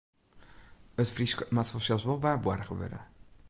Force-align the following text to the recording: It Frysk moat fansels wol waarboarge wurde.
It 1.03 1.09
Frysk 1.15 1.39
moat 1.55 1.67
fansels 1.71 2.05
wol 2.07 2.21
waarboarge 2.25 2.73
wurde. 2.79 2.99